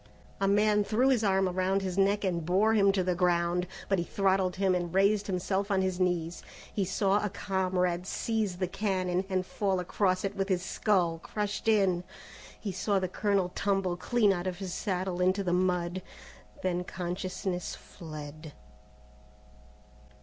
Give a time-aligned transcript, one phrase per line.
[0.39, 3.99] A man threw his arm around his neck and bore him to the ground, but
[3.99, 6.41] he throttled him and raised himself on his knees.
[6.73, 11.67] He saw a comrade seize the cannon, and fall across it with his skull crushed
[11.67, 12.03] in;
[12.59, 16.01] he saw the colonel tumble clean out of his saddle into the mud;
[16.63, 18.53] then consciousness fled.